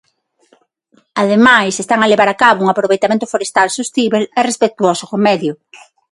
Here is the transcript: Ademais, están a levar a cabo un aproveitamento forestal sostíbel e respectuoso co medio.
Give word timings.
Ademais, 1.21 1.73
están 1.83 1.99
a 2.01 2.09
levar 2.11 2.29
a 2.31 2.39
cabo 2.43 2.59
un 2.65 2.69
aproveitamento 2.71 3.29
forestal 3.33 3.67
sostíbel 3.77 4.23
e 4.39 4.41
respectuoso 4.49 5.03
co 5.09 5.17
medio. 5.27 5.53